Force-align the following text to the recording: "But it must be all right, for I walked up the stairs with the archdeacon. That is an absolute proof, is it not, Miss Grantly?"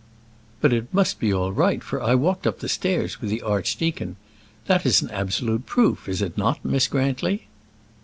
"But 0.61 0.73
it 0.73 0.91
must 0.91 1.19
be 1.19 1.31
all 1.31 1.51
right, 1.51 1.83
for 1.83 2.01
I 2.01 2.15
walked 2.15 2.47
up 2.47 2.57
the 2.57 2.67
stairs 2.67 3.21
with 3.21 3.29
the 3.29 3.43
archdeacon. 3.43 4.15
That 4.65 4.83
is 4.83 5.03
an 5.03 5.11
absolute 5.11 5.67
proof, 5.67 6.09
is 6.09 6.23
it 6.23 6.39
not, 6.39 6.65
Miss 6.65 6.87
Grantly?" 6.87 7.45